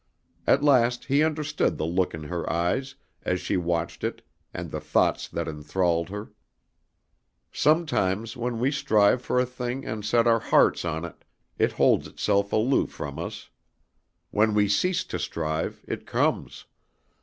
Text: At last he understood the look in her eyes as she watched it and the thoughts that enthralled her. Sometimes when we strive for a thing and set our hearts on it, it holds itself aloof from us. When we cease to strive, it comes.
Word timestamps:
At 0.47 0.63
last 0.63 1.05
he 1.05 1.21
understood 1.23 1.77
the 1.77 1.85
look 1.85 2.15
in 2.15 2.23
her 2.23 2.51
eyes 2.51 2.95
as 3.21 3.39
she 3.39 3.55
watched 3.55 4.03
it 4.03 4.23
and 4.51 4.71
the 4.71 4.79
thoughts 4.81 5.27
that 5.27 5.47
enthralled 5.47 6.09
her. 6.09 6.31
Sometimes 7.51 8.35
when 8.35 8.57
we 8.57 8.71
strive 8.71 9.21
for 9.21 9.39
a 9.39 9.45
thing 9.45 9.85
and 9.85 10.03
set 10.03 10.25
our 10.25 10.39
hearts 10.39 10.83
on 10.85 11.05
it, 11.05 11.23
it 11.59 11.73
holds 11.73 12.07
itself 12.07 12.51
aloof 12.51 12.89
from 12.89 13.19
us. 13.19 13.51
When 14.31 14.55
we 14.55 14.67
cease 14.67 15.03
to 15.03 15.19
strive, 15.19 15.85
it 15.87 16.07
comes. 16.07 16.65